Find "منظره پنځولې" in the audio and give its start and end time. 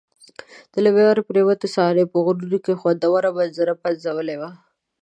3.37-4.35